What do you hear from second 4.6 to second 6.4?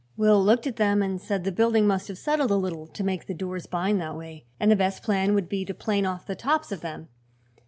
the best plan would be to plane off the